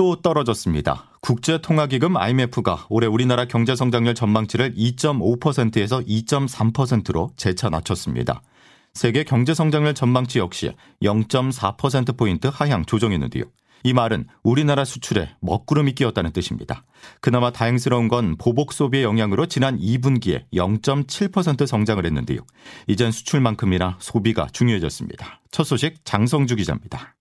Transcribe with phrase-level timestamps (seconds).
[0.00, 1.10] 또 떨어졌습니다.
[1.20, 8.40] 국제통화기금 IMF가 올해 우리나라 경제 성장률 전망치를 2.5%에서 2.3%로 재차 낮췄습니다.
[8.94, 13.44] 세계 경제 성장률 전망치 역시 0.4%포인트 하향 조정했는데요.
[13.84, 16.82] 이 말은 우리나라 수출에 먹구름이 끼었다는 뜻입니다.
[17.20, 22.38] 그나마 다행스러운 건 보복 소비의 영향으로 지난 2분기에 0.7% 성장을 했는데요.
[22.86, 25.42] 이젠 수출만큼이나 소비가 중요해졌습니다.
[25.50, 27.16] 첫 소식 장성주 기자입니다.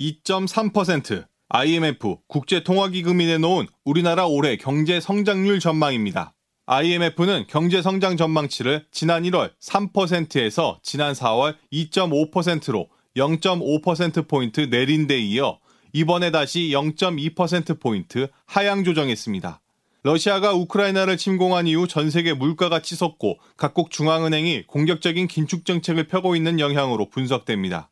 [0.00, 6.34] 2.3% IMF 국제통화기금이 내놓은 우리나라 올해 경제 성장률 전망입니다.
[6.66, 15.58] IMF는 경제 성장 전망치를 지난 1월 3%에서 지난 4월 2.5%로 0.5%포인트 내린 데 이어
[15.94, 19.62] 이번에 다시 0.2%포인트 하향 조정했습니다.
[20.02, 26.60] 러시아가 우크라이나를 침공한 이후 전 세계 물가가 치솟고 각국 중앙은행이 공격적인 긴축 정책을 펴고 있는
[26.60, 27.88] 영향으로 분석됩니다.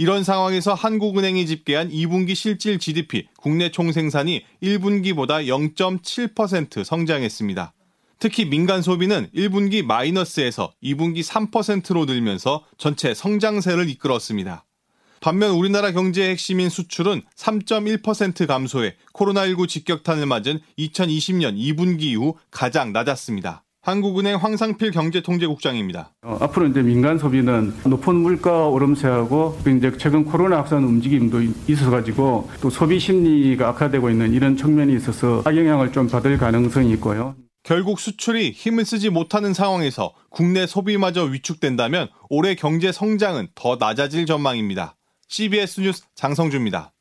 [0.00, 7.72] 이런 상황에서 한국은행이 집계한 2분기 실질 GDP 국내 총생산이 1분기보다 0.7% 성장했습니다.
[8.20, 14.64] 특히 민간 소비는 1분기 마이너스에서 2분기 3%로 늘면서 전체 성장세를 이끌었습니다.
[15.20, 23.64] 반면 우리나라 경제의 핵심인 수출은 3.1% 감소해 코로나19 직격탄을 맞은 2020년 2분기 이후 가장 낮았습니다.
[23.82, 26.12] 한국은행 황상필 경제통제국장입니다.
[26.22, 32.50] 어, 앞으로 이제 민간 소비는 높은 물가 오름세하고 이제 최근 코로나 확산 움직임도 있어 가지고
[32.60, 37.36] 또 소비 심리가 악화되고 있는 이런 측면이 있어서 악영향을 좀 받을 가능성이 있고요.
[37.62, 44.96] 결국 수출이 힘을 쓰지 못하는 상황에서 국내 소비마저 위축된다면 올해 경제 성장은 더 낮아질 전망입니다.
[45.28, 46.92] CBS 뉴스 장성주입니다.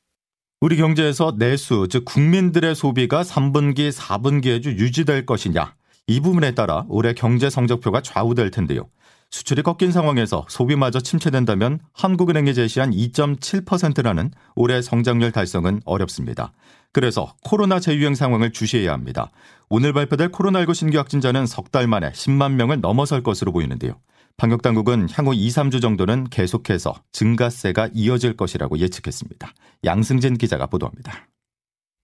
[0.60, 5.77] 우리 경제에서 내수, 즉 국민들의 소비가 3분기, 4분기에도 유지될 것이냐.
[6.08, 8.90] 이 부분에 따라 올해 경제 성적표가 좌우될 텐데요.
[9.30, 16.54] 수출이 꺾인 상황에서 소비마저 침체된다면 한국은행이 제시한 2.7%라는 올해 성장률 달성은 어렵습니다.
[16.94, 19.30] 그래서 코로나 재유행 상황을 주시해야 합니다.
[19.70, 24.00] 오늘 발표될 코로나19 신규 확진자는 석 달 만에 10만 명을 넘어설 것으로 보이는데요.
[24.38, 29.52] 방역 당국은 향후 2, 3주 정도는 계속해서 증가세가 이어질 것이라고 예측했습니다.
[29.84, 31.28] 양승진 기자가 보도합니다.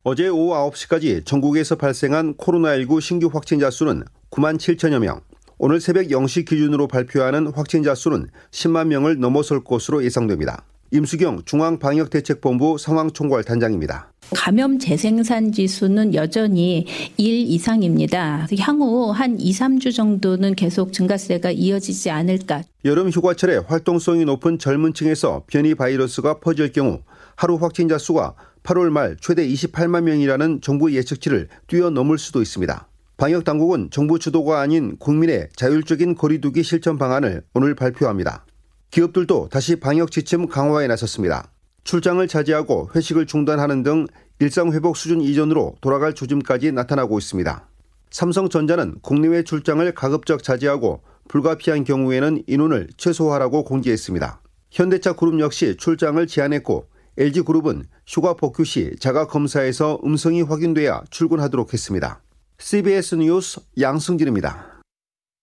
[0.05, 5.21] 어제 오후 9시까지 전국에서 발생한 코로나19 신규 확진자 수는 9만 7천여 명.
[5.57, 10.65] 오늘 새벽 0시 기준으로 발표하는 확진자 수는 10만 명을 넘어설 것으로 예상됩니다.
[10.91, 14.11] 임수경 중앙방역대책본부 상황총괄 단장입니다.
[14.35, 16.85] 감염 재생산 지수는 여전히
[17.15, 18.47] 1 이상입니다.
[18.59, 22.63] 향후 한 2, 3주 정도는 계속 증가세가 이어지지 않을까.
[22.83, 26.99] 여름 휴가철에 활동성이 높은 젊은 층에서 변이 바이러스가 퍼질 경우
[27.35, 32.87] 하루 확진자 수가 8월 말 최대 28만 명이라는 정부 예측치를 뛰어넘을 수도 있습니다.
[33.17, 38.45] 방역 당국은 정부 주도가 아닌 국민의 자율적인 거리두기 실천 방안을 오늘 발표합니다.
[38.91, 41.51] 기업들도 다시 방역 지침 강화에 나섰습니다.
[41.83, 44.07] 출장을 자제하고 회식을 중단하는 등
[44.39, 47.67] 일상 회복 수준 이전으로 돌아갈 조짐까지 나타나고 있습니다.
[48.11, 54.41] 삼성전자는 국내외 출장을 가급적 자제하고 불가피한 경우에는 인원을 최소화하라고 공지했습니다.
[54.71, 56.87] 현대차 그룹 역시 출장을 제한했고
[57.17, 62.21] LG그룹은 휴가 복귀 시 자가 검사에서 음성이 확인돼야 출근하도록 했습니다.
[62.57, 64.81] CBS 뉴스 양승진입니다.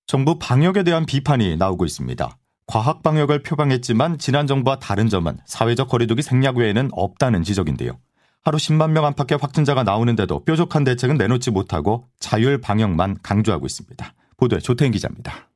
[0.07, 2.37] 정부 방역에 대한 비판이 나오고 있습니다.
[2.67, 7.99] 과학 방역을 표방했지만 지난 정부와 다른 점은 사회적 거리두기 생략 외에는 없다는 지적인데요.
[8.43, 14.15] 하루 10만 명 안팎의 확진자가 나오는데도 뾰족한 대책은 내놓지 못하고 자율 방역만 강조하고 있습니다.
[14.37, 15.50] 보도에 조태인 기자입니다.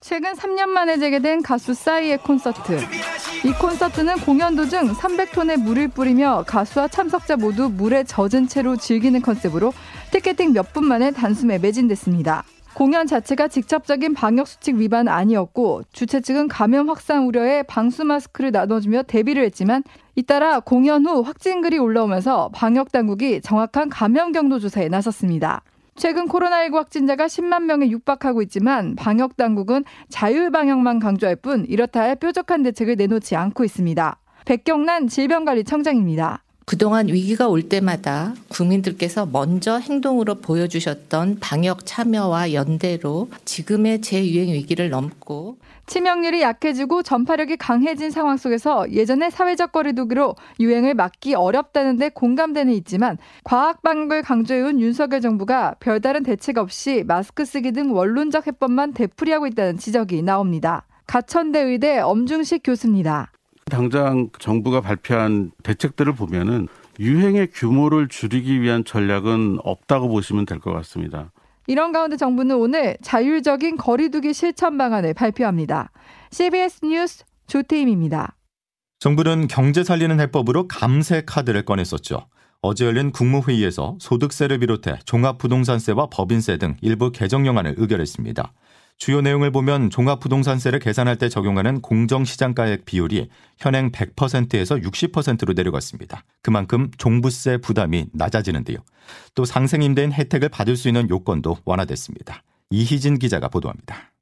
[0.00, 2.78] 최근 3년 만에 재개된 가수 싸이의 콘서트.
[3.44, 9.72] 이 콘서트는 공연 도중 300톤의 물을 뿌리며 가수와 참석자 모두 물에 젖은 채로 즐기는 컨셉으로
[10.12, 12.44] 티켓팅 몇 분 만에 단숨에 매진됐습니다.
[12.74, 19.02] 공연 자체가 직접적인 방역 수칙 위반 아니었고 주최 측은 감염 확산 우려에 방수 마스크를 나눠주며
[19.02, 19.82] 대비를 했지만
[20.14, 25.62] 잇따라 공연 후 확진글이 올라오면서 방역 당국이 정확한 감염 경로 조사에 나섰습니다.
[25.98, 32.14] 최근 코로나19 확진자가 10만 명에 육박하고 있지만 방역 당국은 자율 방역만 강조할 뿐 이렇다 할
[32.14, 34.16] 뾰족한 대책을 내놓지 않고 있습니다.
[34.44, 36.44] 백경란 질병관리청장입니다.
[36.68, 45.56] 그동안 위기가 올 때마다 국민들께서 먼저 행동으로 보여주셨던 방역 참여와 연대로 지금의 재유행 위기를 넘고
[45.86, 53.80] 치명률이 약해지고 전파력이 강해진 상황 속에서 예전의 사회적 거리두기로 유행을 막기 어렵다는데 공감대는 있지만 과학
[53.80, 60.20] 방역을 강조해온 윤석열 정부가 별다른 대책 없이 마스크 쓰기 등 원론적 해법만 되풀이하고 있다는 지적이
[60.20, 60.84] 나옵니다.
[61.06, 63.32] 가천대 의대 엄중식 교수입니다.
[63.68, 66.68] 당장 정부가 발표한 대책들을 보면은
[67.00, 71.30] 유행의 규모를 줄이기 위한 전략은 없다고 보시면 될 것 같습니다.
[71.66, 75.90] 이런 가운데 정부는 오늘 자율적인 거리두기 실천 방안을 발표합니다.
[76.30, 78.34] CBS 뉴스 조태임입니다.
[79.00, 82.26] 정부는 경제 살리는 해법으로 감세 카드를 꺼냈었죠.
[82.62, 88.52] 어제 열린 국무회의에서 소득세를 비롯해 종합부동산세와 법인세 등 일부 개정령안을 의결했습니다.
[88.98, 96.24] 주요 내용을 보면 종합부동산세를 계산할 때 적용하는 공정시장가액 비율이 현행 100%에서 60%로 내려갔습니다.
[96.42, 98.78] 그만큼 종부세 부담이 낮아지는데요.
[99.34, 102.42] 또 상생임대인 혜택을 받을 수 있는 요건도 완화됐습니다.
[102.70, 104.12] 이희진 기자가 보도합니다.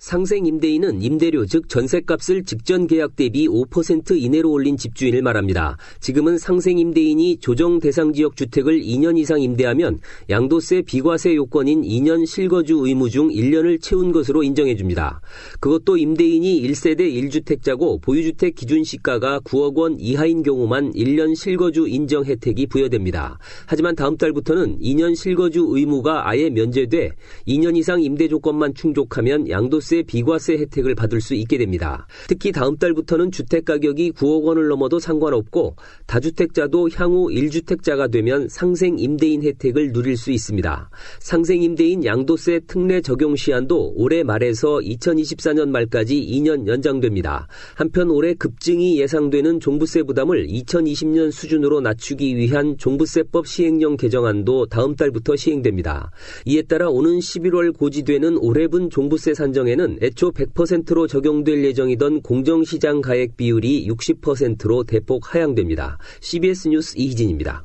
[0.00, 5.76] 상생 임대인은 임대료 즉 전세값을 직전 계약 대비 5% 이내로 올린 집주인을 말합니다.
[6.00, 9.98] 지금은 상생 임대인이 조정 대상 지역 주택을 2년 이상 임대하면
[10.30, 15.20] 양도세 비과세 요건인 2년 실거주 의무 중 1년을 채운 것으로 인정해 줍니다.
[15.60, 22.68] 그것도 임대인이 1세대 1주택자고 보유주택 기준 시가가 9억 원 이하인 경우만 1년 실거주 인정 혜택이
[22.68, 23.38] 부여됩니다.
[23.66, 27.10] 하지만 다음 달부터는 2년 실거주 의무가 아예 면제돼
[27.46, 32.06] 2년 이상 임대 조건만 충족하면 양도세 양도세 비과세 혜택을 받을 수 있게 됩니다.
[32.28, 35.74] 특히 다음 달부터는 주택 가격이 9억 원을 넘어도 상관없고
[36.06, 40.90] 다주택자도 향후 1주택자가 되면 상생 임대인 혜택을 누릴 수 있습니다.
[41.18, 47.48] 상생 임대인 양도세 특례 적용 시한도 올해 말에서 2024년 말까지 2년 연장됩니다.
[47.74, 55.36] 한편 올해 급증이 예상되는 종부세 부담을 2020년 수준으로 낮추기 위한 종부세법 시행령 개정안도 다음 달부터
[55.36, 56.12] 시행됩니다.
[56.46, 63.36] 이에 따라 오는 11월 고지되는 올해분 종부세 산정에는 경우에는 애초 100%로 적용될 예정이던 공정시장 가액
[63.36, 65.98] 비율이 60%로 대폭 하향됩니다.
[66.20, 67.62] CBS 뉴스 이희진입니다.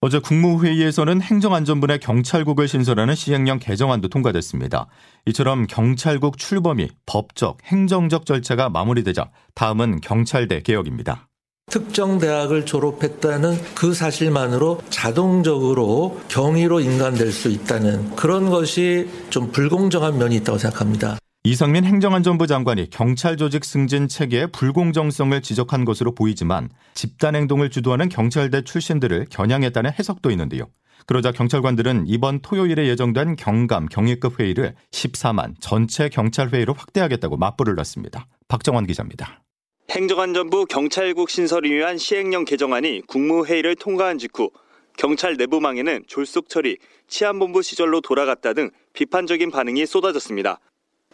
[0.00, 4.88] 어제 국무회의에서는 행정안전부의 경찰국을 신설하는 시행령 개정안도 통과됐습니다.
[5.26, 11.28] 이처럼 경찰국 출범이 법적, 행정적 절차가 마무리되자 다음은 경찰대 개혁입니다.
[11.68, 20.36] 특정 대학을 졸업했다는 그 사실만으로 자동적으로 경위로 인간될 수 있다는 그런 것이 좀 불공정한 면이
[20.36, 21.18] 있다고 생각합니다.
[21.50, 28.64] 이상민 행정안전부 장관이 경찰 조직 승진 체계의 불공정성을 지적한 것으로 보이지만 집단 행동을 주도하는 경찰대
[28.64, 30.64] 출신들을 겨냥했다는 해석도 있는데요.
[31.06, 38.26] 그러자 경찰관들은 이번 토요일에 예정된 경감 경위급 회의를 14만 전체 경찰 회의로 확대하겠다고 맞불을 놨습니다.
[38.48, 39.42] 박정원 기자입니다.
[39.90, 44.50] 행정안전부 경찰국 신설을 위한 시행령 개정안이 국무회의를 통과한 직후
[44.98, 50.60] 경찰 내부망에는 졸속 처리, 치안본부 시절로 돌아갔다 등 비판적인 반응이 쏟아졌습니다.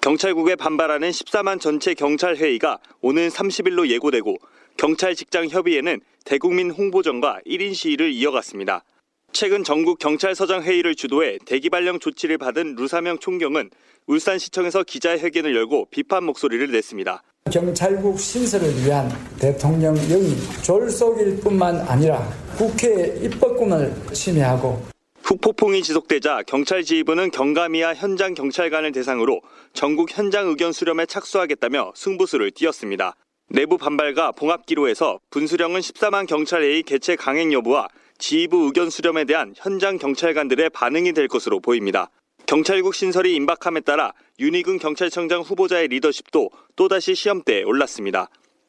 [0.05, 4.37] 경찰국에 반발하는 14만 전체 경찰 회의가 오는 30일로 예고되고
[4.77, 8.85] 경찰 직장 협의회는 대국민 홍보전과 1인 시위를 이어갔습니다.
[9.33, 13.71] 최근 전국 경찰서장 회의를 주도해 대기 발령 조치를 받은 루사명 총경은
[14.07, 17.23] 울산시청에서 기자회견을 열고 비판 목소리를 냈습니다.
[17.51, 19.11] 경찰국 신설을 위한
[19.41, 24.94] 대통령 영입 졸속일 뿐만 아니라 국회 입법권을 침해하고
[25.25, 29.41] 후폭풍이 지속되자 경찰 지휘부는 경감이와 현장 경찰관을 대상으로
[29.73, 33.17] 전국 현장 의견 수렴에 착수하겠다며 승부수를 띄었습니다.
[33.49, 37.89] 내부 반발과 봉합기로에서 분수령은 14만 경찰회의 개최 강행 여부와
[38.19, 42.11] 지휘부 의견 수렴에 대한 현장 경찰관들의 반응이 될 것으로 보입니다.
[42.45, 48.29] 경찰국 신설이 임박함에 따라 윤희근 경찰청장 후보자의 리더십도 또다시 시험대에 올랐습니다.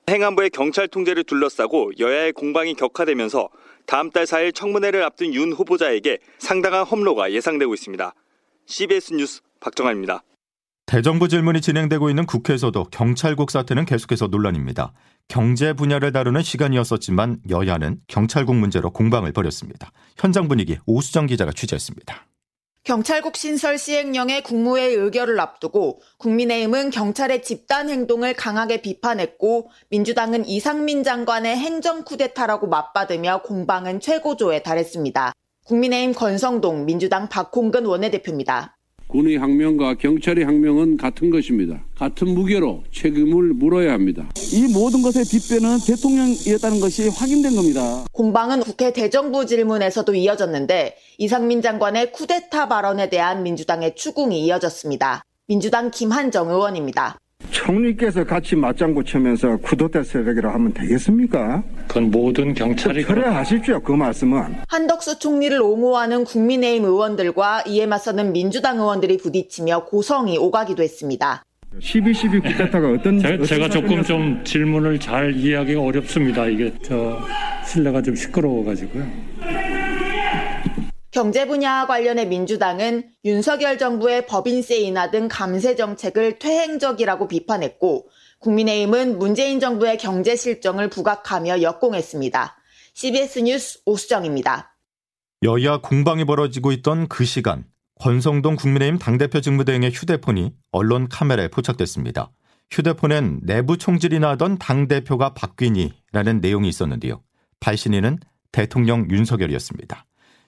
[0.09, 3.50] 행안부의 경찰 통제를 둘러싸고 여야의 공방이 격화되면서
[3.88, 8.13] 다음 달 4일 청문회를 앞둔 윤 후보자에게 상당한 험로가 예상되고 있습니다.
[8.67, 10.24] CBS 뉴스 박정아입니다.
[10.85, 14.93] 대정부 질문이 진행되고 있는 국회에서도 경찰국 사태는 계속해서 논란입니다.
[15.27, 19.91] 경제 분야를 다루는 시간이었었지만 여야는 경찰국 문제로 공방을 벌였습니다.
[20.17, 22.27] 현장 분위기 오수정 기자가 취재했습니다.
[22.86, 31.58] 경찰국 신설 시행령의 국무회의 의결을 앞두고 국민의힘은 경찰의 집단 행동을 강하게 비판했고 민주당은 이상민 장관의
[31.58, 35.34] 행정 쿠데타라고 맞받으며 공방은 최고조에 달했습니다.
[35.65, 38.75] 국민의힘 권성동 민주당 박홍근 원내대표입니다.
[39.07, 41.83] 군의 항명과 경찰의 항명은 같은 것입니다.
[41.95, 44.29] 같은 무게로 책임을 물어야 합니다.
[44.51, 48.05] 이 모든 것의 뒷배는 대통령이었다는 것이 확인된 겁니다.
[48.12, 55.24] 공방은 국회 대정부 질문에서도 이어졌는데 이상민 장관의 쿠데타 발언에 대한 민주당의 추궁이 이어졌습니다.
[55.47, 57.19] 민주당 김한정 의원입니다.
[57.65, 61.63] 총리께서 같이 맞장구 치면서 쿠데타 세력이라 하면 되겠습니까?
[61.88, 63.79] 그건 모든 경찰이 철회하십시오.
[63.81, 64.55] 그 말씀은.
[64.67, 71.43] 한덕수 총리를 옹호하는 국민의힘 의원들과 이에 맞서는 민주당 의원들이 부딪히며 고성이 오가기도 했습니다.
[71.79, 76.45] 12.12 쿠데타가 어떤 제가, 제가 조금 좀 질문을 잘 이해하기가 어렵습니다.
[76.45, 77.19] 이게 저
[77.65, 79.03] 실내가 좀 시끄러워가지고요.
[81.15, 89.62] 경제 분야와 관련해 민주당은 윤석열 정부의 법인세 인하 등 감세 정책을 퇴행적이라고 비판했고 국민의힘은 문재인
[89.62, 92.57] 정부의 경제 실정을 부각하며 역공했습니다.
[92.95, 94.75] CBS 뉴스 오수정입니다.
[95.43, 97.63] 여야 공방이 벌어지고 있던 그 시간
[98.01, 102.34] 권성동 국민의힘 당대표 직무대행의 휴대폰이 언론 카메라에 포착됐습니다.
[102.72, 107.22] 휴대폰엔 내부 총질이나 하던 당대표가 바뀌니라는 내용이 있었는데요.
[107.62, 108.19] 발신인은
[108.51, 110.05] 대통령 윤석열이었습니다.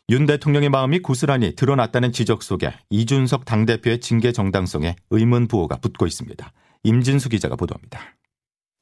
[0.10, 6.54] 윤 대통령의 마음이 고스란히 드러났다는 지적 속에 이준석 당대표의 징계 정당성에 의문 부호가 붙고 있습니다.
[6.84, 8.00] 임진수 기자가 보도합니다.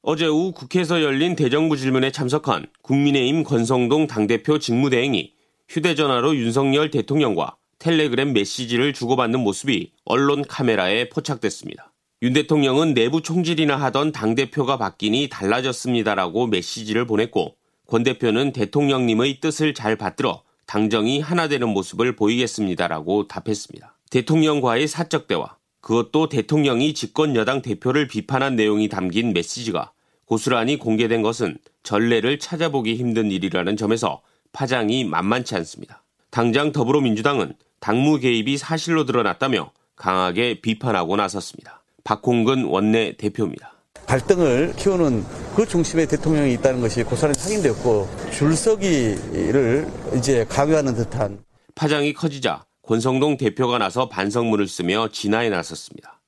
[0.02, 5.32] 어제 오후 국회에서 열린 대정부 질문에 참석한 국민의힘 권성동 당대표 직무대행이
[5.68, 11.92] 휴대전화로 윤석열 대통령과 텔레그램 메시지를 주고받는 모습이 언론 카메라에 포착됐습니다.
[12.22, 17.56] 윤 대통령은 내부 총질이나 하던 당대표가 바뀌니 달라졌습니다라고 메시지를 보냈고
[17.88, 23.96] 권 대표는 대통령님의 뜻을 잘 받들어 당정이 하나 되는 모습을 보이겠습니다라고 답했습니다.
[24.10, 29.92] 대통령과의 사적 대화, 그것도 대통령이 집권 여당 대표를 비판한 내용이 담긴 메시지가
[30.24, 34.20] 고스란히 공개된 것은 전례를 찾아보기 힘든 일이라는 점에서
[34.52, 36.02] 파장이 만만치 않습니다.
[36.30, 41.84] 당장 더불어민주당은 당무 개입이 사실로 드러났다며 강하게 비판하고 나섰습니다.
[42.02, 43.75] 박홍근 원내 대표입니다.
[44.06, 45.24] 갈등을 키우는
[45.56, 51.44] 그 중심에 대통령이 있다는 것이 고스란히 확인되었고 줄서기를 이제 강요하는 듯한
[51.74, 56.20] 파장이 커지자 권성동 대표가 나서 반성문을 쓰며 진화에 나섰습니다.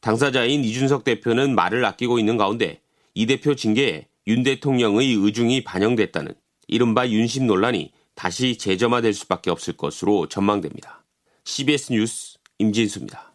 [0.00, 2.80] 당사자인 이준석 대표는 말을 아끼고 있는 가운데
[3.14, 6.32] 이 대표 징계에 윤 대통령의 의중이 반영됐다는
[6.68, 11.04] 이른바 윤심 논란이 다시 재점화될 수밖에 없을 것으로 전망됩니다.
[11.44, 13.25] CBS 뉴스 임진수입니다.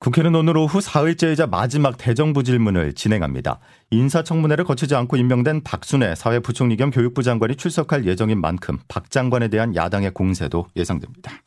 [0.00, 3.60] 국회는 오늘 오후 사흘째이자 마지막 대정부 질문을 진행합니다.
[3.90, 9.76] 인사청문회를 거치지 않고 임명된 박순애 사회부총리 겸 교육부 장관이 출석할 예정인 만큼 박 장관에 대한
[9.76, 11.42] 야당의 공세도 예상됩니다.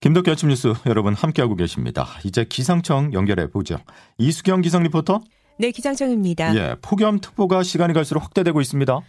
[0.00, 2.06] 김덕기 아침 뉴스 여러분 함께하고 계십니다.
[2.22, 3.78] 이제 기상청 연결해 보죠.
[4.16, 5.20] 이수경 기상 리포터.
[5.58, 6.54] 네, 기상청입니다.
[6.54, 9.00] 예, 폭염특보가 시간이 갈수록 확대되고 있습니다.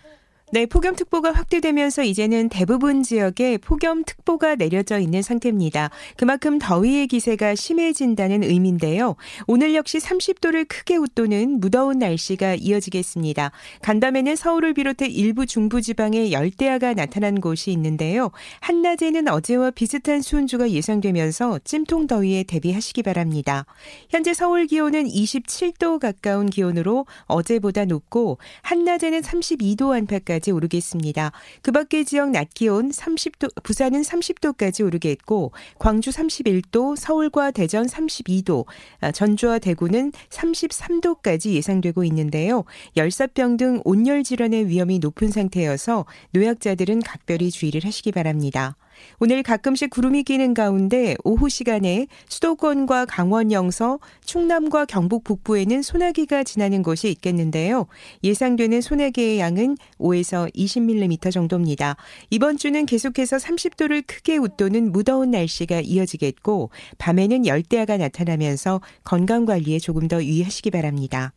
[0.52, 5.92] 네, 폭염특보가 확대되면서 이제는 대부분 지역에 폭염특보가 내려져 있는 상태입니다.
[6.18, 9.16] 그만큼 더위의 기세가 심해진다는 의미인데요.
[9.46, 13.52] 오늘 역시 30도를 크게 웃도는 무더운 날씨가 이어지겠습니다.
[13.84, 18.32] 간밤에는 서울을 비롯해 일부 중부지방에 열대야가 나타난 곳이 있는데요.
[18.62, 23.68] 한낮에는 어제와 비슷한 수온주가 예상되면서 찜통 더위에 대비하시기 바랍니다.
[24.10, 31.32] 현재 서울 기온은 27도 가까운 기온으로 어제보다 높고 한낮에는 32도 안팎까지 까지 오르겠습니다.
[31.62, 38.66] 그 밖의 지역 낮 기온 30도, 부산은 30도까지 오르겠고, 광주 31도, 서울과 대전 32도,
[39.02, 42.64] 아, 전주와 대구는 33도까지 예상되고 있는데요.
[42.96, 48.78] 열사병 등 온열 질환의 위험이 높은 상태여서 노약자들은 각별히 주의를 하시기 바랍니다.
[49.20, 56.84] 오늘 가끔씩 구름이 끼는 가운데 오후 시간에 수도권과 강원 영서, 충남과 경북 북부에는 소나기가 지나는
[56.84, 57.88] 곳이 있겠는데요.
[58.24, 61.96] 예상되는 소나기의 양은 5에서 20mm 정도입니다.
[62.30, 70.08] 이번 주는 계속해서 30도를 크게 웃도는 무더운 날씨가 이어지겠고 밤에는 열대야가 나타나면서 건강 관리에 조금
[70.08, 71.34] 더 유의하시기 바랍니다.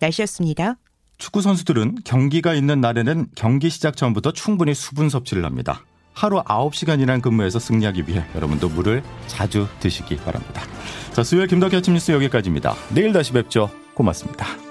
[0.00, 0.76] 날씨였습니다.
[1.18, 5.84] 축구 선수들은 경기가 있는 날에는 경기 시작 전부터 충분히 수분 섭취를 합니다.
[6.18, 10.62] 하루 9시간이란 근무에서 승리하기 위해 여러분도 물을 자주 드시기 바랍니다.
[11.12, 12.74] 자, 수요일 김덕현 아침 뉴스 여기까지입니다.
[12.90, 13.70] 내일 다시 뵙죠.
[13.94, 14.67] 고맙습니다.